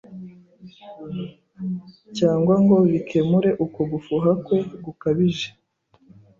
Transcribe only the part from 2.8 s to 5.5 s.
bikemure uko gufuha kwe gukabije.